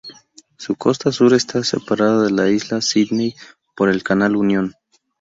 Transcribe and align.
Su 0.57 0.75
costa 0.77 1.11
sur 1.11 1.31
está 1.35 1.63
separada 1.63 2.23
de 2.23 2.31
la 2.31 2.49
isla 2.49 2.81
Sidney 2.81 3.35
por 3.75 3.87
el 3.87 4.01
canal 4.01 4.35
Unión. 4.35 4.73